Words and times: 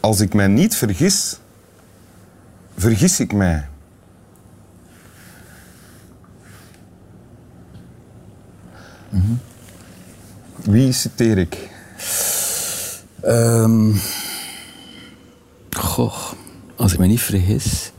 Als 0.00 0.20
ik 0.20 0.34
mij 0.34 0.46
niet 0.46 0.76
vergis, 0.76 1.38
vergis 2.76 3.20
ik 3.20 3.32
mij. 3.32 3.71
Wie 10.64 10.92
citeer 10.92 11.38
ik? 11.38 11.68
Ehm 13.20 13.90
goh, 15.70 16.32
als 16.76 16.92
ik 16.92 16.98
me 16.98 17.06
niet 17.06 17.20
vergis, 17.20 17.92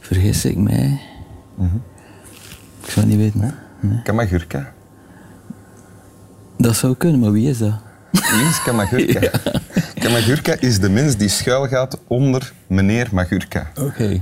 vergis 0.00 0.44
ik 0.44 0.56
mij. 0.56 1.00
Ik 2.82 2.90
zou 2.90 3.06
het 3.06 3.16
niet 3.16 3.18
weten. 3.18 3.54
Nee. 3.80 4.02
Kamagurka. 4.02 4.72
Dat 6.58 6.76
zou 6.76 6.94
kunnen, 6.96 7.20
maar 7.20 7.32
wie 7.32 7.48
is 7.48 7.58
dat? 7.58 7.74
Wie 8.10 8.48
is 8.48 8.62
Kamagurka? 8.62 9.30
Kamagurka 10.02 10.56
is 10.60 10.80
de 10.80 10.88
mens 10.88 11.16
die 11.16 11.28
schuilgaat 11.28 11.98
onder 12.06 12.52
meneer 12.66 13.08
Magurka. 13.12 13.70
Oké. 13.80 14.20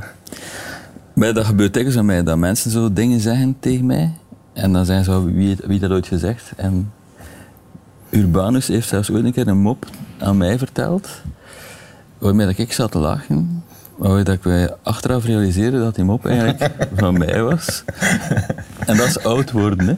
Maar 1.15 1.35
dat 1.35 1.47
gebeurt 1.47 1.97
aan 1.97 2.07
mij, 2.07 2.23
dat 2.23 2.39
mensen 2.39 2.71
zo 2.71 2.93
dingen 2.93 3.21
zeggen 3.21 3.57
tegen 3.61 3.87
mij. 3.87 4.13
En 4.53 4.73
dan 4.73 4.85
zeggen 4.85 5.05
ze, 5.05 5.11
"Oh, 5.11 5.25
wie, 5.25 5.57
wie 5.65 5.79
dat 5.79 5.91
ooit 5.91 6.07
gezegd? 6.07 6.53
En 6.57 6.93
Urbanus 8.15 8.69
heeft 8.69 8.89
zelfs 8.89 9.11
ooit 9.11 9.25
een 9.25 9.33
keer 9.33 9.49
een 9.49 9.59
mop 9.59 9.87
aan 10.19 10.37
mij 10.37 10.59
verteld. 10.59 11.09
Waarmee 12.19 12.47
dat 12.47 12.59
ik 12.59 12.73
zat 12.73 12.91
te 12.91 12.99
lachen. 12.99 13.63
Waardoor 13.97 14.25
dat 14.25 14.35
ik 14.35 14.45
mij 14.45 14.75
achteraf 14.83 15.25
realiseerde 15.25 15.79
dat 15.79 15.95
die 15.95 16.05
mop 16.05 16.27
eigenlijk 16.27 16.71
van 16.97 17.19
mij 17.19 17.43
was. 17.43 17.85
En 18.87 18.97
dat 18.97 19.07
is 19.07 19.23
oud 19.25 19.51
worden, 19.51 19.87
hè. 19.87 19.97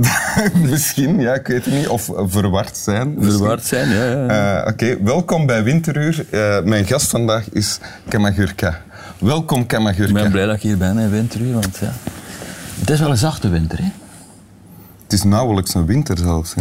Misschien, 0.70 1.20
ja, 1.20 1.34
ik 1.34 1.46
weet 1.46 1.64
het 1.64 1.74
niet. 1.74 1.88
Of 1.88 2.10
verward 2.14 2.76
zijn. 2.76 3.14
misschien. 3.14 3.36
Verward 3.36 3.64
zijn, 3.64 3.88
ja. 3.88 4.04
ja. 4.04 4.60
Eh, 4.62 4.72
Oké, 4.72 5.02
welkom 5.02 5.46
bij 5.46 5.62
Winteruur. 5.62 6.26
Eh, 6.30 6.62
mijn 6.62 6.84
gast 6.86 7.10
vandaag 7.10 7.50
is 7.50 7.78
Kamagurka. 8.08 8.82
Welkom, 9.18 9.60
ik 9.60 9.66
Kamagurka. 9.66 10.12
ben 10.12 10.30
blij 10.30 10.46
dat 10.46 10.54
ik 10.54 10.62
hier 10.62 10.76
ben 10.78 10.98
in 10.98 11.10
winteruur, 11.10 11.52
want 11.52 11.78
ja... 11.80 11.92
Het 12.80 12.90
is 12.90 13.00
wel 13.00 13.10
een 13.10 13.16
zachte 13.16 13.48
winter, 13.48 13.78
hè. 13.78 13.88
Het 15.02 15.12
is 15.12 15.22
nauwelijks 15.22 15.74
een 15.74 15.86
winter 15.86 16.18
zelfs. 16.18 16.54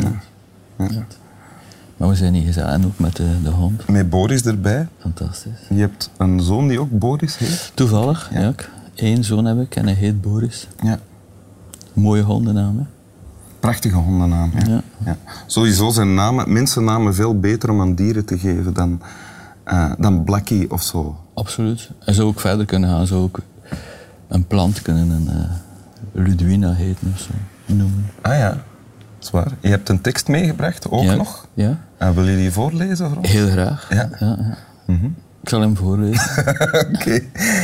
Maar 1.97 2.09
we 2.09 2.15
zijn 2.15 2.33
niet 2.33 2.45
gezellig. 2.45 2.71
En 2.71 2.85
ook 2.85 2.99
met 2.99 3.15
de, 3.15 3.41
de 3.43 3.49
hond. 3.49 3.87
Met 3.87 4.09
Boris 4.09 4.41
erbij. 4.41 4.87
Fantastisch. 4.99 5.59
Je 5.69 5.79
hebt 5.79 6.09
een 6.17 6.41
zoon 6.41 6.67
die 6.67 6.79
ook 6.79 6.99
Boris 6.99 7.37
heet. 7.37 7.71
Toevallig, 7.73 8.29
ja. 8.33 8.53
Eén 8.95 9.23
zoon 9.23 9.45
heb 9.45 9.61
ik 9.61 9.75
en 9.75 9.85
hij 9.85 9.93
heet 9.93 10.21
Boris. 10.21 10.67
Ja. 10.83 10.99
Mooie 11.93 12.21
hondennaam, 12.21 12.77
hè? 12.77 12.83
Prachtige 13.59 13.95
hondennaam. 13.95 14.51
Ja. 14.67 14.81
Ja. 15.05 15.17
Sowieso 15.45 15.89
zijn 15.89 16.13
namen, 16.13 16.53
mensennamen 16.53 17.15
veel 17.15 17.39
beter 17.39 17.69
om 17.69 17.81
aan 17.81 17.95
dieren 17.95 18.25
te 18.25 18.37
geven 18.37 18.73
dan, 18.73 19.01
eh, 19.63 19.91
dan 19.97 20.23
Blackie 20.23 20.71
of 20.71 20.83
zo. 20.83 21.17
Absoluut. 21.33 21.89
Hij 21.99 22.13
zou 22.13 22.27
ook 22.27 22.39
verder 22.39 22.65
kunnen 22.65 22.89
gaan. 22.89 23.07
Zou 23.07 23.21
ook 23.21 23.39
een 24.27 24.47
plant 24.47 24.81
kunnen 24.81 25.09
een 25.09 25.27
eh, 25.27 25.51
Ludwina 26.11 26.73
heten 26.73 27.11
of 27.13 27.19
zo 27.19 27.31
noemen. 27.65 28.05
Ah 28.21 28.37
ja, 28.37 28.63
zwaar. 29.25 29.51
Je 29.59 29.67
hebt 29.69 29.89
een 29.89 30.01
tekst 30.01 30.27
meegebracht, 30.27 30.89
ook 30.89 31.03
ja. 31.03 31.15
nog. 31.15 31.47
Ja, 31.53 31.77
En 31.97 32.13
wil 32.13 32.27
je 32.27 32.35
die 32.37 32.51
voorlezen 32.51 33.09
voor 33.09 33.17
ons? 33.17 33.31
heel 33.31 33.49
graag. 33.49 33.87
Ja. 33.89 34.09
ja. 34.19 34.37
Ik 35.41 35.49
zal 35.49 35.61
hem 35.61 35.77
voorlezen. 35.77 36.29
Oké. 36.95 37.21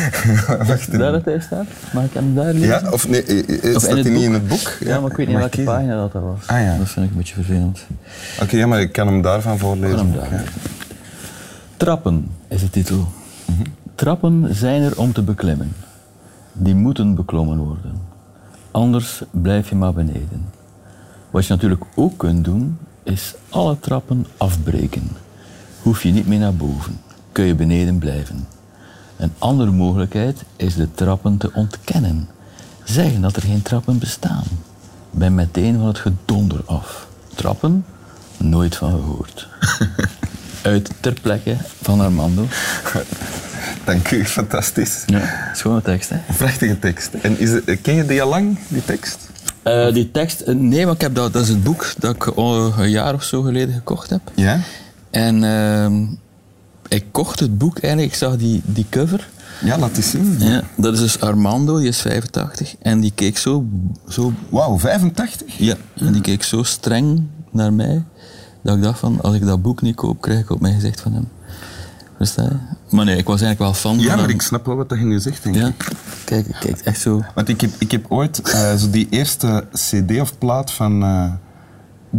Wacht 0.67 0.97
daar 0.97 1.11
dat 1.11 1.25
hij 1.25 1.39
staat? 1.39 1.65
Mag 1.93 2.03
ik 2.03 2.13
hem 2.13 2.35
daar 2.35 2.53
lezen? 2.53 2.67
Ja, 2.67 2.81
of 2.91 3.07
nee, 3.07 3.23
eh, 3.23 3.69
eh, 3.69 3.75
Of 3.75 3.81
staat 3.81 3.97
het 3.97 4.09
niet 4.09 4.23
in 4.23 4.33
het 4.33 4.47
boek? 4.47 4.77
Ja, 4.79 4.99
maar 4.99 5.11
ik 5.11 5.17
weet 5.17 5.27
niet 5.27 5.35
welke 5.35 5.49
kiezen? 5.51 5.73
pagina 5.73 5.95
dat, 5.95 6.11
dat 6.11 6.21
was. 6.21 6.47
Ah, 6.47 6.61
ja. 6.61 6.77
Dat 6.77 6.89
vind 6.89 7.05
ik 7.05 7.11
een 7.11 7.17
beetje 7.17 7.33
vervelend. 7.33 7.85
Oké, 8.41 8.57
ja, 8.57 8.67
maar 8.67 8.81
ik 8.81 8.91
kan 8.91 9.07
hem 9.07 9.21
daarvan 9.21 9.57
voorlezen. 9.57 9.95
Kan 9.95 10.11
hem 10.11 10.15
daar. 10.15 10.43
Trappen 11.77 12.31
is 12.47 12.61
de 12.61 12.69
titel. 12.69 13.07
Trappen 13.95 14.55
zijn 14.55 14.81
er 14.81 14.99
om 14.99 15.13
te 15.13 15.21
beklimmen. 15.21 15.73
Die 16.53 16.75
moeten 16.75 17.15
beklommen 17.15 17.57
worden. 17.57 17.93
Anders 18.71 19.23
blijf 19.31 19.69
je 19.69 19.75
maar 19.75 19.93
beneden. 19.93 20.45
Wat 21.35 21.45
je 21.45 21.53
natuurlijk 21.53 21.83
ook 21.95 22.17
kunt 22.17 22.43
doen, 22.43 22.77
is 23.03 23.33
alle 23.49 23.79
trappen 23.79 24.25
afbreken. 24.37 25.09
Hoef 25.81 26.03
je 26.03 26.11
niet 26.11 26.27
meer 26.27 26.39
naar 26.39 26.55
boven. 26.55 26.99
Kun 27.31 27.45
je 27.45 27.55
beneden 27.55 27.97
blijven. 27.97 28.47
Een 29.17 29.33
andere 29.37 29.71
mogelijkheid 29.71 30.43
is 30.55 30.75
de 30.75 30.91
trappen 30.91 31.37
te 31.37 31.51
ontkennen. 31.53 32.27
Zeggen 32.83 33.21
dat 33.21 33.35
er 33.35 33.41
geen 33.41 33.61
trappen 33.61 33.99
bestaan. 33.99 34.43
Ben 35.11 35.35
meteen 35.35 35.77
van 35.77 35.87
het 35.87 35.99
gedonder 35.99 36.61
af. 36.65 37.07
Trappen? 37.35 37.85
Nooit 38.37 38.75
van 38.75 38.91
gehoord. 38.91 39.47
Uit 40.61 40.91
ter 40.99 41.13
plekke 41.21 41.57
van 41.81 42.01
Armando. 42.01 42.47
Dank 43.85 44.11
u, 44.11 44.25
fantastisch. 44.25 45.03
Ja, 45.05 45.51
schone 45.53 45.81
tekst, 45.81 46.09
hè? 46.09 46.17
Prachtige 46.37 46.79
tekst. 46.79 47.13
En 47.13 47.39
is 47.39 47.51
het, 47.51 47.81
ken 47.81 47.95
je 47.95 48.05
die 48.05 48.21
al 48.21 48.29
lang, 48.29 48.59
die 48.67 48.85
tekst? 48.85 49.33
Eh, 49.65 49.93
die 49.93 50.11
tekst, 50.11 50.41
eh, 50.41 50.55
nee, 50.55 50.85
maar 50.85 50.93
ik 50.93 51.01
heb 51.01 51.15
dat, 51.15 51.33
dat 51.33 51.41
is 51.41 51.49
het 51.49 51.63
boek 51.63 51.93
dat 51.97 52.15
ik 52.15 52.25
al 52.27 52.73
een 52.77 52.89
jaar 52.89 53.13
of 53.13 53.23
zo 53.23 53.41
geleden 53.41 53.73
gekocht 53.75 54.09
heb. 54.09 54.21
Ja? 54.35 54.59
En 55.09 55.43
ehm, 55.43 56.03
ik 56.87 57.05
kocht 57.11 57.39
het 57.39 57.57
boek 57.57 57.79
eigenlijk, 57.79 58.13
ik 58.13 58.17
zag 58.17 58.37
die, 58.37 58.61
die 58.65 58.85
cover. 58.89 59.29
Ja, 59.63 59.77
laat 59.77 59.97
eens 59.97 60.09
zien. 60.09 60.35
Ja, 60.39 60.61
dat 60.77 60.93
is 60.93 60.99
dus 60.99 61.19
Armando, 61.19 61.77
die 61.77 61.87
is 61.87 62.01
85. 62.01 62.75
En 62.81 62.99
die 62.99 63.11
keek 63.15 63.37
zo, 63.37 63.65
zo, 64.09 64.33
Wauw, 64.49 64.79
85? 64.79 65.57
ja, 65.57 65.75
en 65.93 66.13
die 66.13 66.21
keek 66.21 66.43
zo 66.43 66.63
streng 66.63 67.23
naar 67.51 67.73
mij, 67.73 68.03
dat 68.61 68.75
ik 68.75 68.81
dacht 68.81 68.99
van, 68.99 69.21
als 69.21 69.35
ik 69.35 69.45
dat 69.45 69.61
boek 69.61 69.81
niet 69.81 69.95
koop, 69.95 70.21
krijg 70.21 70.39
ik 70.39 70.49
op 70.49 70.59
mijn 70.61 70.73
gezicht 70.73 71.01
van 71.01 71.13
hem. 71.13 71.27
Versta 72.17 72.43
je? 72.43 72.49
Maar 72.95 73.05
nee, 73.05 73.17
ik 73.17 73.25
was 73.27 73.41
eigenlijk 73.41 73.59
wel 73.59 73.73
fan 73.81 73.99
Ja, 73.99 74.07
van 74.07 74.15
maar 74.17 74.25
hem. 74.25 74.35
ik 74.35 74.41
snap 74.41 74.65
wel 74.65 74.75
wat 74.75 74.89
je 74.89 74.95
nu 74.95 75.19
zegt, 75.19 75.43
denk 75.43 75.55
Ja, 75.55 75.67
ik. 75.67 75.87
kijk, 76.25 76.45
ik 76.47 76.55
kijk 76.59 76.79
echt 76.79 76.99
zo... 77.01 77.23
Want 77.35 77.49
ik 77.49 77.61
heb, 77.61 77.69
ik 77.77 77.91
heb 77.91 78.05
ooit 78.09 78.41
eh, 78.51 78.75
zo 78.75 78.89
die 78.89 79.07
eerste 79.09 79.65
cd 79.73 80.19
of 80.21 80.37
plaat 80.37 80.71
van 80.71 81.03
eh, 81.03 81.31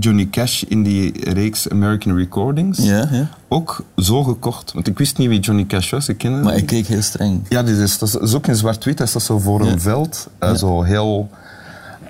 Johnny 0.01 0.29
Cash 0.31 0.63
in 0.63 0.83
die 0.83 1.33
reeks 1.33 1.69
American 1.71 2.17
Recordings 2.17 2.79
Ja, 2.79 3.09
ja. 3.11 3.29
ook 3.49 3.85
zo 3.97 4.23
gekocht. 4.23 4.73
Want 4.73 4.87
ik 4.87 4.99
wist 4.99 5.19
niet 5.19 5.29
wie 5.29 5.41
Johnny 5.41 5.65
Cash 5.67 5.91
was, 5.91 6.09
ik 6.09 6.19
kende 6.19 6.37
Maar 6.43 6.53
hem 6.53 6.61
ik 6.61 6.67
keek 6.67 6.87
heel 6.87 7.03
streng. 7.03 7.47
Ja, 7.49 7.63
dit 7.63 7.77
is, 7.77 7.99
dat 7.99 8.23
is 8.23 8.35
ook 8.35 8.47
in 8.47 8.57
zwart-wit. 8.57 8.99
Dat 8.99 9.07
is 9.07 9.13
dat 9.13 9.23
zo 9.23 9.39
voor 9.39 9.65
Ja. 9.65 9.73
een 9.73 9.81
veld, 9.81 10.29
eh, 10.39 10.55
zo 10.55 10.83
heel 10.83 11.31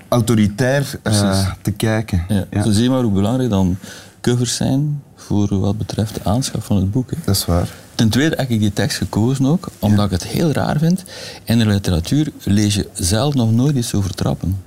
autoritair 0.07 0.99
eh, 1.03 1.47
te 1.61 1.71
kijken. 1.71 2.25
Ja. 2.27 2.45
Ja, 2.51 2.63
Zo 2.63 2.71
zie 2.71 2.83
je 2.83 2.89
maar 2.89 3.01
hoe 3.01 3.11
belangrijk 3.11 3.49
dan 3.49 3.77
covers 4.21 4.55
zijn 4.55 5.01
voor 5.27 5.59
wat 5.59 5.77
betreft 5.77 6.13
de 6.13 6.19
aanschaf 6.23 6.65
van 6.65 6.75
het 6.75 6.91
boek. 6.91 7.11
Hè. 7.11 7.17
Dat 7.25 7.35
is 7.35 7.45
waar. 7.45 7.75
Ten 7.95 8.09
tweede 8.09 8.35
heb 8.35 8.49
ik 8.49 8.59
die 8.59 8.73
tekst 8.73 8.97
gekozen 8.97 9.45
ook, 9.45 9.67
omdat 9.79 10.05
ik 10.05 10.11
het 10.11 10.23
heel 10.23 10.51
raar 10.51 10.77
vind. 10.77 11.03
In 11.43 11.57
de 11.57 11.65
literatuur 11.65 12.31
lees 12.43 12.75
je 12.75 12.89
zelf 12.93 13.33
nog 13.33 13.51
nooit 13.51 13.75
iets 13.75 13.93
over 13.93 14.13
trappen. 14.13 14.63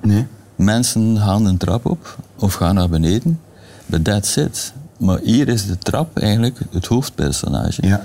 Nee. 0.00 0.26
Mensen 0.56 1.18
gaan 1.18 1.46
een 1.46 1.56
trap 1.56 1.86
op 1.86 2.18
of 2.36 2.54
gaan 2.54 2.74
naar 2.74 2.88
beneden, 2.88 3.40
but 3.86 4.04
that's 4.04 4.36
it. 4.36 4.72
Maar 4.98 5.18
hier 5.22 5.48
is 5.48 5.66
de 5.66 5.78
trap 5.78 6.18
eigenlijk 6.18 6.58
het 6.70 6.86
hoofdpersonage. 6.86 7.86
Ja. 7.86 8.02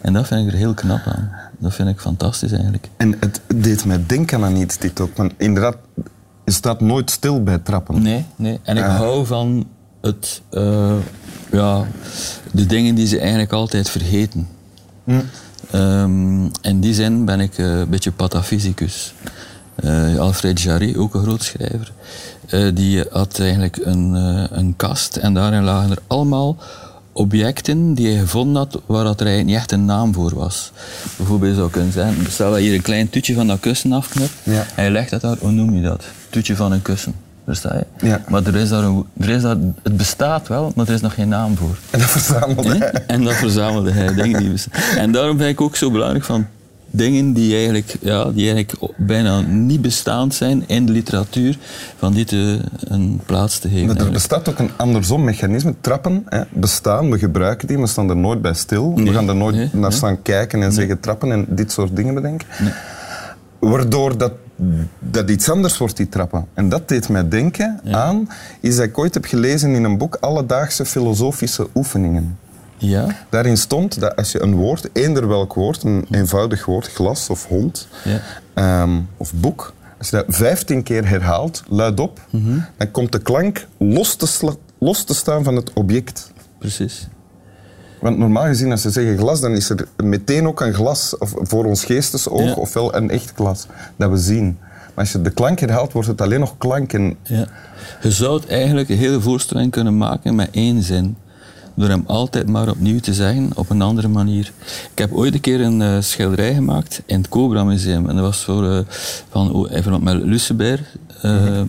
En 0.00 0.12
dat 0.12 0.26
vind 0.26 0.46
ik 0.46 0.52
er 0.52 0.58
heel 0.58 0.74
knap 0.74 1.00
aan. 1.04 1.30
Dat 1.58 1.74
vind 1.74 1.88
ik 1.88 2.00
fantastisch 2.00 2.52
eigenlijk. 2.52 2.88
En 2.96 3.16
het 3.20 3.40
deed 3.54 3.84
mij 3.84 4.04
denken 4.06 4.44
aan 4.44 4.56
iets, 4.56 4.78
dit 4.78 5.00
ook. 5.00 5.16
Want 5.16 5.32
inderdaad, 5.36 5.76
je 6.44 6.52
staat 6.52 6.80
nooit 6.80 7.10
stil 7.10 7.42
bij 7.42 7.58
trappen. 7.58 8.02
Nee, 8.02 8.24
nee. 8.36 8.60
En 8.62 8.76
ik 8.76 8.84
hou 8.84 9.26
van 9.26 9.66
het, 10.00 10.42
eh, 10.50 10.94
ja, 11.52 11.86
de 12.52 12.66
dingen 12.66 12.94
die 12.94 13.06
ze 13.06 13.18
eigenlijk 13.18 13.52
altijd 13.52 13.90
vergeten. 13.90 14.48
Ehm, 15.70 16.44
in 16.62 16.80
die 16.80 16.94
zin 16.94 17.24
ben 17.24 17.40
ik 17.40 17.58
eh, 17.58 17.78
een 17.78 17.88
beetje 17.88 18.12
patafysicus. 18.12 19.14
Eh, 19.74 20.18
Alfred 20.18 20.60
Jarry, 20.60 20.96
ook 20.96 21.14
een 21.14 21.22
groot 21.22 21.42
schrijver, 21.42 21.92
eh, 22.48 22.68
die 22.74 23.04
had 23.10 23.38
eigenlijk 23.38 23.78
een, 23.82 24.12
een 24.58 24.74
kast 24.76 25.16
en 25.16 25.34
daarin 25.34 25.64
lagen 25.64 25.90
er 25.90 25.98
allemaal 26.06 26.56
objecten 27.12 27.94
die 27.94 28.06
hij 28.08 28.18
gevonden 28.18 28.56
had 28.56 28.80
waar 28.86 29.04
dat 29.04 29.20
er 29.20 29.26
eigenlijk 29.26 29.46
niet 29.46 29.56
echt 29.56 29.72
een 29.72 29.84
naam 29.84 30.14
voor 30.14 30.34
was. 30.34 30.72
Bijvoorbeeld 31.16 31.50
je 31.50 31.56
zou 31.58 31.70
kunnen 31.70 31.92
zeggen, 31.92 32.32
stel 32.32 32.50
dat 32.50 32.58
je 32.60 32.64
hier 32.64 32.74
een 32.74 32.82
klein 32.82 33.10
toetje 33.10 33.34
van 33.34 33.46
dat 33.46 33.60
kussen 33.60 33.92
afknipt 33.92 34.32
Ja. 34.42 34.66
en 34.74 34.84
je 34.84 34.90
legt 34.90 35.10
dat 35.10 35.20
daar, 35.20 35.36
hoe 35.40 35.50
noem 35.50 35.74
je 35.74 35.82
dat? 35.82 36.04
Toetje 36.30 36.56
van 36.56 36.72
een 36.72 36.82
kussen. 36.82 37.14
Versta 37.50 37.76
je? 37.76 38.06
Ja. 38.06 38.20
Maar 38.28 38.46
er 38.46 38.56
is 38.56 38.68
daar 38.68 38.84
een, 38.84 39.04
er 39.20 39.28
is 39.28 39.42
daar, 39.42 39.56
het 39.82 39.96
bestaat 39.96 40.48
wel, 40.48 40.72
maar 40.74 40.88
er 40.88 40.94
is 40.94 41.00
nog 41.00 41.14
geen 41.14 41.28
naam 41.28 41.56
voor. 41.56 41.78
En 41.90 41.98
dat 41.98 42.10
verzamelde 42.10 42.76
hij. 42.76 42.92
En 43.06 43.24
dat 43.24 43.34
verzamelde 43.34 43.90
hij, 43.90 44.14
dingen 44.14 44.40
die. 44.40 44.52
En 44.96 45.12
daarom 45.12 45.38
vind 45.38 45.50
ik 45.50 45.60
ook 45.60 45.76
zo 45.76 45.90
belangrijk 45.90 46.24
van 46.24 46.46
dingen 46.90 47.32
die 47.32 47.54
eigenlijk, 47.54 47.96
ja, 48.00 48.24
die 48.24 48.52
eigenlijk 48.52 48.92
bijna 48.96 49.40
niet 49.40 49.82
bestaand 49.82 50.34
zijn 50.34 50.64
in 50.66 50.86
de 50.86 50.92
literatuur, 50.92 51.58
van 51.98 52.12
die 52.12 52.24
te, 52.24 52.60
een 52.78 53.20
plaats 53.26 53.58
te 53.58 53.68
geven. 53.68 53.86
Maar 53.86 54.06
er 54.06 54.12
bestaat 54.12 54.48
ook 54.48 54.58
een 54.58 54.70
andersom 54.76 55.24
mechanisme. 55.24 55.74
Trappen 55.80 56.22
hè, 56.28 56.42
bestaan, 56.50 57.10
we 57.10 57.18
gebruiken 57.18 57.68
die, 57.68 57.78
we 57.78 57.86
staan 57.86 58.10
er 58.10 58.16
nooit 58.16 58.42
bij 58.42 58.54
stil. 58.54 58.94
we 58.94 59.12
gaan 59.12 59.28
er 59.28 59.36
nooit 59.36 59.54
nee, 59.54 59.68
naar 59.72 59.80
nee. 59.80 59.98
staan 59.98 60.22
kijken 60.22 60.62
en 60.62 60.72
zeggen 60.72 61.00
trappen 61.00 61.32
en 61.32 61.46
dit 61.48 61.72
soort 61.72 61.96
dingen 61.96 62.14
bedenken. 62.14 62.48
Waardoor 63.58 64.18
dat, 64.18 64.32
dat 64.98 65.30
iets 65.30 65.50
anders 65.50 65.78
wordt, 65.78 65.96
die 65.96 66.08
trappen. 66.08 66.46
En 66.54 66.68
dat 66.68 66.88
deed 66.88 67.08
mij 67.08 67.28
denken 67.28 67.80
aan 67.90 68.28
iets 68.60 68.76
dat 68.76 68.84
ik 68.84 68.98
ooit 68.98 69.14
heb 69.14 69.24
gelezen 69.24 69.74
in 69.74 69.84
een 69.84 69.98
boek, 69.98 70.16
Alledaagse 70.20 70.84
Filosofische 70.84 71.68
Oefeningen. 71.74 72.38
Ja? 72.76 73.06
Daarin 73.30 73.56
stond 73.56 74.00
dat 74.00 74.16
als 74.16 74.32
je 74.32 74.42
een 74.42 74.54
woord, 74.54 74.88
eender 74.92 75.28
welk 75.28 75.54
woord, 75.54 75.82
een 75.82 76.06
eenvoudig 76.10 76.64
woord, 76.64 76.88
glas 76.88 77.30
of 77.30 77.46
hond 77.46 77.88
Ja. 78.04 78.20
ehm, 78.54 79.00
of 79.16 79.32
boek, 79.34 79.72
als 79.98 80.10
je 80.10 80.16
dat 80.16 80.24
vijftien 80.28 80.82
keer 80.82 81.08
herhaalt, 81.08 81.62
luidop, 81.68 82.20
dan 82.76 82.90
komt 82.90 83.12
de 83.12 83.18
klank 83.18 83.66
los 83.78 84.14
te, 84.16 84.56
los 84.78 85.04
te 85.04 85.14
staan 85.14 85.44
van 85.44 85.56
het 85.56 85.72
object. 85.72 86.32
Precies. 86.58 87.08
Want 88.00 88.18
normaal 88.18 88.44
gezien, 88.46 88.70
als 88.70 88.82
ze 88.82 88.90
zeggen 88.90 89.18
glas, 89.18 89.40
dan 89.40 89.52
is 89.52 89.70
er 89.70 89.86
meteen 89.96 90.46
ook 90.46 90.60
een 90.60 90.74
glas 90.74 91.18
of 91.18 91.32
voor 91.36 91.64
ons 91.64 91.84
geestesoog, 91.84 92.42
Ja. 92.44 92.52
ofwel 92.52 92.94
een 92.94 93.10
echt 93.10 93.32
glas 93.34 93.66
dat 93.96 94.10
we 94.10 94.16
zien. 94.18 94.58
Maar 94.60 95.04
als 95.04 95.12
je 95.12 95.22
de 95.22 95.30
klank 95.30 95.58
herhaalt, 95.58 95.92
wordt 95.92 96.08
het 96.08 96.20
alleen 96.20 96.40
nog 96.40 96.54
klank. 96.58 96.92
En 96.92 97.16
Ja. 97.22 97.46
Je 98.02 98.10
zou 98.10 98.40
het 98.40 98.48
eigenlijk 98.48 98.88
een 98.88 98.96
hele 98.96 99.20
voorstelling 99.20 99.70
kunnen 99.70 99.96
maken 99.96 100.34
met 100.34 100.48
één 100.52 100.82
zin. 100.82 101.16
Door 101.74 101.88
hem 101.88 102.04
altijd 102.06 102.48
maar 102.48 102.68
opnieuw 102.68 103.00
te 103.00 103.14
zeggen 103.14 103.50
op 103.54 103.70
een 103.70 103.82
andere 103.82 104.08
manier. 104.08 104.52
Ik 104.92 104.98
heb 104.98 105.12
ooit 105.12 105.34
een 105.34 105.40
keer 105.40 105.60
een 105.60 105.82
eh, 105.82 105.96
schilderij 106.00 106.54
gemaakt 106.54 107.02
in 107.06 107.18
het 107.18 107.28
Cobra 107.28 107.64
Museum. 107.64 108.08
En 108.08 108.14
dat 108.14 108.24
was 108.24 108.44
voor, 108.44 108.70
eh, 108.70 108.78
van, 109.30 109.52
oh, 109.52 109.70
even 109.72 110.02
met 110.02 110.14
Lucebert. 110.22 110.82
eh, 111.22 111.60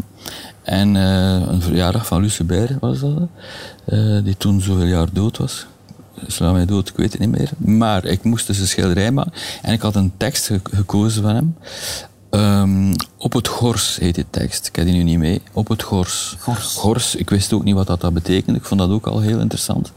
En 0.63 0.95
een 0.95 1.62
verjaardag 1.62 2.06
van 2.06 2.22
Lucebert 2.22 2.72
was 2.80 3.00
dat. 3.00 3.27
die 4.24 4.38
toen 4.38 4.62
zoveel 4.62 4.86
jaar 4.86 5.07
dood 5.13 5.38
was. 5.38 5.68
Sla 6.28 6.52
mij 6.52 6.66
dood, 6.66 6.90
ik 6.90 6.96
weet 6.96 7.12
het 7.12 7.22
niet 7.22 7.32
meer. 7.32 7.50
Maar 7.58 8.06
ik 8.06 8.24
moest 8.24 8.48
dus 8.48 8.60
een 8.60 8.68
schilderij 8.68 9.12
maken. 9.12 9.34
En 9.62 9.74
ik 9.74 9.82
had 9.82 9.96
een 9.96 10.12
tekst 10.18 10.46
ge- 10.46 10.60
gekozen 10.64 11.22
van 11.22 11.36
hem. 11.36 11.56
Ehm, 12.30 12.94
op 13.18 13.34
het 13.34 13.48
gors 13.48 13.98
heet 14.00 14.16
die 14.16 14.26
tekst. 14.30 14.68
Ik 14.68 14.76
heb 14.76 14.86
die 14.86 14.94
nu 14.96 15.04
niet 15.04 15.18
mee. 15.18 15.42
Op 15.54 15.68
het 15.68 15.84
gors. 15.84 16.36
Gors. 16.78 17.16
Ik 17.16 17.30
wist 17.30 17.54
ook 17.54 17.64
niet 17.64 17.76
wat 17.76 17.88
dat, 17.88 18.02
dat 18.02 18.14
betekende. 18.14 18.60
Ik 18.60 18.66
vond 18.66 18.80
dat 18.80 18.90
ook 18.90 19.08
al 19.08 19.20
heel 19.20 19.40
interessant. 19.40 19.92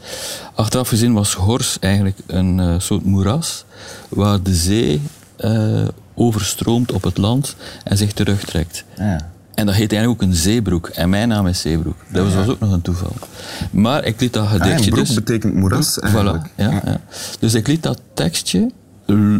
Achteraf 0.55 0.87
gezien 0.87 1.13
was 1.13 1.33
gors 1.33 1.77
eigenlijk 1.79 2.17
een 2.27 2.59
eh, 2.59 2.75
soort 2.77 3.05
moeras 3.05 3.65
waar 4.09 4.41
de 4.43 4.55
zee 4.55 5.01
eh, 5.35 5.87
overstroomt 6.15 6.91
op 6.91 7.03
het 7.03 7.17
land 7.17 7.55
en 7.83 7.97
zich 7.97 8.11
terugtrekt. 8.13 8.83
Ja. 8.97 9.31
En 9.55 9.65
dat 9.65 9.75
heet 9.75 9.91
eigenlijk 9.91 10.21
ook 10.21 10.29
een 10.29 10.35
zeebroek. 10.35 10.87
En 10.87 11.09
mijn 11.09 11.27
naam 11.27 11.47
is 11.47 11.61
Zeebroek. 11.61 11.95
Dat 12.07 12.23
was, 12.25 12.33
was 12.33 12.47
ook 12.47 12.59
nog 12.59 12.71
een 12.71 12.81
toeval. 12.81 13.13
Maar 13.71 14.05
ik 14.05 14.19
liet 14.19 14.33
dat 14.33 14.43
Ah, 14.43 14.51
gedichtje 14.51 14.85
en 14.85 14.91
broek 14.91 15.05
dus... 15.05 15.15
betekent 15.15 15.53
moeras 15.53 15.99
eigenlijk. 15.99 16.47
Voilà, 16.47 16.55
ja, 16.55 16.81
ja. 16.85 17.01
Dus 17.39 17.53
ik 17.53 17.67
liet 17.67 17.83
dat 17.83 18.01
tekstje 18.13 18.71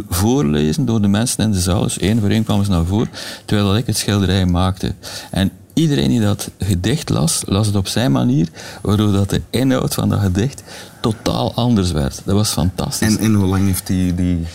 voorlezen 0.10 0.86
door 0.86 1.02
de 1.02 1.08
mensen 1.08 1.44
in 1.44 1.52
de 1.52 1.60
zaal. 1.60 1.82
Dus 1.82 1.98
één 1.98 2.20
voor 2.20 2.30
één 2.30 2.44
kwamen 2.44 2.66
ze 2.66 2.72
naar 2.72 2.86
voren, 2.86 3.10
terwijl 3.46 3.78
ik 3.78 3.86
het 3.88 3.98
schilderij 3.98 4.46
maakte. 4.46 4.94
En 5.32 5.52
iedereen 5.76 6.10
die 6.10 6.22
dat 6.22 6.50
gedicht 6.60 7.10
las, 7.10 7.44
las 7.46 7.68
het 7.68 7.76
op 7.76 7.88
zijn 7.88 8.12
manier, 8.12 8.48
waardoor 8.82 9.12
dat 9.12 9.30
de 9.30 9.42
inhoud 9.50 9.94
van 9.94 10.10
dat 10.10 10.20
gedicht 10.20 10.64
totaal 11.02 11.54
anders 11.56 11.92
werd. 11.92 12.22
Dat 12.26 12.36
was 12.36 12.50
fantastisch. 12.50 13.18
En, 13.18 13.24
en 13.24 13.34
hoe 13.34 13.46
lang 13.46 13.66
heeft 13.66 13.88
die, 13.88 14.16
die 14.16 14.46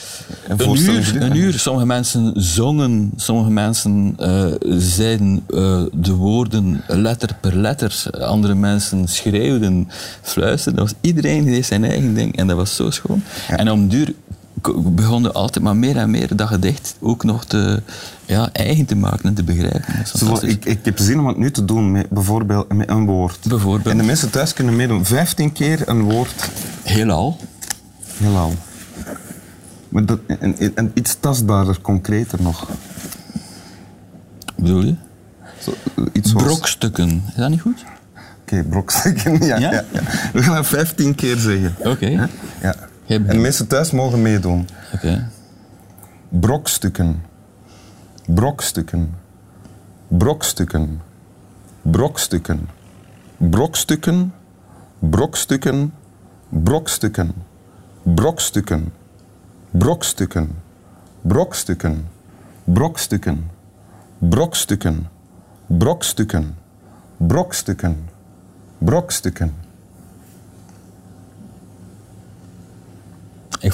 Een 0.49 0.77
uur, 0.79 1.23
een 1.23 1.37
uur. 1.37 1.59
Sommige 1.59 1.87
mensen 1.87 2.33
zongen, 2.35 3.13
sommige 3.17 3.51
mensen 3.51 4.15
eh, 4.19 4.47
zeiden 4.79 5.45
eh, 5.49 5.83
de 5.93 6.13
woorden 6.13 6.83
letter 6.87 7.29
per 7.41 7.57
letter. 7.57 8.05
Andere 8.21 8.55
mensen 8.55 9.09
schreeuwden, 9.09 9.89
fluisterden. 10.23 10.81
Dat 10.81 10.91
was, 10.91 11.01
iedereen 11.11 11.45
deed 11.45 11.67
zijn 11.67 11.85
eigen 11.85 12.15
ding 12.15 12.37
en 12.37 12.47
dat 12.47 12.57
was 12.57 12.77
zo 12.77 12.91
schoon. 12.91 13.23
En 13.49 13.71
om 13.71 13.89
duur 13.89 14.15
begonnen 14.77 15.35
altijd 15.35 15.65
maar 15.65 15.77
meer 15.77 15.97
en 15.97 16.11
meer 16.11 16.37
dat 16.37 16.49
gedicht 16.49 16.97
ook 17.01 17.25
nog 17.25 17.45
te, 17.45 17.83
ja, 18.27 18.49
eigen 18.53 18.85
te 18.87 18.97
maken 18.97 19.25
en 19.29 19.35
te 19.35 19.43
begrijpen. 19.45 20.07
Zo, 20.19 20.39
ik, 20.43 20.65
ik 20.65 20.85
heb 20.85 20.99
zin 20.99 21.19
om 21.21 21.27
het 21.27 21.37
nu 21.37 21.51
te 21.51 21.65
doen 21.65 21.91
met 21.93 22.09
bijvoorbeeld 22.11 22.73
met 22.73 22.89
een 22.91 23.07
woord. 23.07 23.39
Bijvoorbeeld. 23.49 23.87
En 23.87 23.97
de 23.97 24.05
mensen 24.05 24.31
thuis 24.31 24.53
kunnen 24.53 24.77
meedoen. 24.77 25.05
15 25.05 25.53
keer 25.53 25.89
een 25.89 26.03
woord. 26.03 26.51
Heelal. 26.83 27.37
Heelal. 28.17 28.55
Maar 29.89 30.05
dat, 30.05 30.19
en, 30.75 30.91
iets 30.95 31.17
tastbaarder, 31.21 31.81
concreter 31.81 32.43
nog. 32.43 32.69
Bedoel 34.57 34.83
je? 34.85 34.95
Zo, 35.63 35.75
iets 36.13 36.31
zoals- 36.31 36.45
Brokstukken. 36.47 37.23
Is 37.29 37.35
dat 37.35 37.51
niet 37.51 37.61
goed? 37.61 37.85
Oké, 38.43 38.63
brokstukken. 38.63 39.39
Ja, 39.47 39.59
Ja? 39.59 39.71
ja? 39.73 39.85
Ja, 39.93 40.01
We 40.33 40.43
gaan 40.43 40.55
dat 40.55 40.67
15 40.67 41.15
keer 41.15 41.37
zeggen. 41.37 41.75
Oké. 41.79 42.07
Ja? 42.61 42.75
En 43.11 43.27
de 43.27 43.39
mensen 43.39 43.67
thuis 43.67 43.91
mogen 43.91 44.23
meedoen. 44.23 44.69
Oké. 44.95 45.29
Brokstukken. 46.29 47.25
Brokstukken. 48.27 49.15
Brokstukken. 50.09 51.01
Brokstukken. 51.83 52.69
Brokstukken. 53.37 54.33
Brokstukken. 54.99 55.93
Brokstukken. 56.49 57.33
Brokstukken. 58.03 58.93
Brokstukken. 59.71 60.53
Brokstukken. 61.31 62.11
Brokstukken. 62.65 63.51
Brokstukken. 64.19 65.09
Brokstukken. 65.67 66.57
Brokstukken. 67.17 68.09
Brokstukken. 68.79 69.70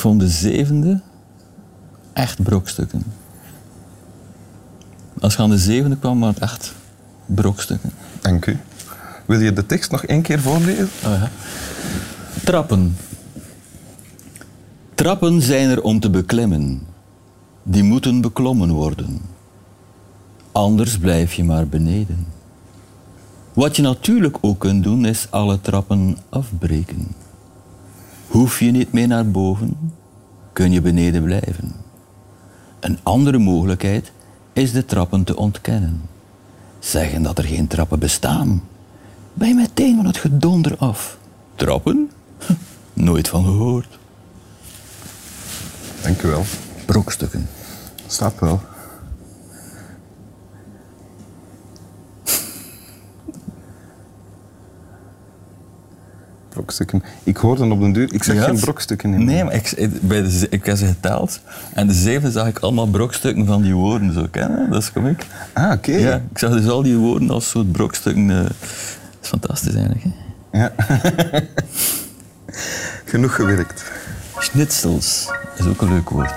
Vond 0.07 0.21
de 0.21 0.29
zevende 0.29 1.01
echt 2.13 2.43
brokstukken. 2.43 3.03
Als 5.21 5.35
je 5.35 5.43
aan 5.43 5.51
de 5.51 5.59
zevende 5.59 5.97
kwam, 5.97 6.21
waren 6.21 6.35
het 6.35 6.43
echt 6.43 6.75
brokstukken. 7.27 7.91
Dank 8.21 8.47
u. 8.47 8.59
Wil 9.25 9.41
je 9.41 9.53
de 9.53 9.67
tekst 9.67 9.91
nog 9.91 10.05
één 10.05 10.23
keer 10.23 10.41
voorlezen? 10.41 10.89
Oh 11.05 11.11
ja. 11.11 11.31
Trappen. 12.45 12.97
Trappen 14.95 15.43
zijn 15.43 15.71
er 15.71 15.83
om 15.83 16.01
te 16.01 16.11
beklimmen. 16.11 16.83
Die 17.63 17.83
moeten 17.83 18.21
beklommen 18.21 18.71
worden. 18.71 19.21
Anders 20.53 20.99
blijf 20.99 21.33
je 21.33 21.45
maar 21.45 21.67
beneden. 21.67 22.27
Wat 23.53 23.77
je 23.77 23.83
natuurlijk 23.83 24.39
ook 24.41 24.59
kunt 24.59 24.85
doen, 24.85 25.07
is 25.07 25.27
alle 25.31 25.61
trappen 25.61 26.17
afbreken. 26.29 27.15
Hoef 28.27 28.61
je 28.61 28.71
niet 28.71 28.93
meer 28.93 29.07
naar 29.07 29.31
boven, 29.31 29.77
kun 30.53 30.73
je 30.73 30.81
beneden 30.81 31.23
blijven. 31.23 31.73
Een 32.81 32.99
andere 33.03 33.39
mogelijkheid 33.39 34.13
is 34.53 34.73
de 34.73 34.85
trappen 34.85 35.25
te 35.25 35.37
ontkennen. 35.37 36.03
Zeggen 36.79 37.23
dat 37.23 37.39
er 37.39 37.45
geen 37.45 37.67
trappen 37.67 37.99
bestaan. 37.99 38.63
Ben 39.35 39.49
je 39.49 39.55
meteen 39.55 39.97
van 39.97 40.07
het 40.07 40.17
gedonder 40.17 40.77
af. 40.79 41.19
Trappen? 41.55 42.11
Nooit 42.93 43.29
van 43.29 43.45
gehoord. 43.45 43.99
Dank 46.03 46.23
u 46.23 46.29
wel. 46.29 46.45
Brokstukken. 46.85 47.49
Staat 48.07 48.41
wel. 48.41 48.61
Brokstukken. 56.67 57.03
Ik 57.23 57.37
hoorde 57.37 57.65
op 57.71 57.81
den 57.81 57.93
duur, 57.93 58.13
ik 58.15 58.23
zeg 58.25 58.35
Ja, 58.37 58.43
geen 58.43 58.59
brokstukken 58.61 59.15
in. 59.15 59.25
Nee, 59.25 59.45
maar 59.45 59.55
ik, 59.55 59.71
ik- 59.71 60.01
bij 60.03 60.23
de, 60.23 60.47
ik 60.51 60.65
heb 60.67 60.77
ze 60.77 60.87
geteld. 60.87 61.41
En 61.75 61.87
de 61.87 61.93
zevende 61.93 62.31
zag 62.31 62.47
ik 62.47 62.59
allemaal 62.59 62.87
brokstukken 62.87 63.47
van 63.47 63.63
die 63.63 63.75
woorden 63.75 64.13
zo 64.13 64.27
kennen. 64.31 64.71
Dat 64.71 64.83
is 64.83 64.93
komiek. 64.93 65.27
Ah, 65.53 65.73
oké. 65.73 65.93
Ja, 65.93 66.15
ik 66.33 66.39
zag 66.39 66.53
dus 66.53 66.69
al 66.69 66.83
die 66.83 66.97
woorden 66.97 67.31
als 67.31 67.49
soort 67.49 67.73
brokstukken. 67.73 68.31
eh, 68.31 68.37
dat 68.37 68.53
is 69.23 69.29
fantastisch 69.29 69.75
eigenlijk. 69.75 70.05
Hè? 70.51 70.59
Ja. 70.61 70.73
Genoeg 73.05 73.35
gewerkt. 73.35 73.85
Schnitzels 74.39 75.29
is 75.59 75.67
ook 75.67 75.81
een 75.81 75.89
leuk 75.93 76.11
woord. 76.11 76.35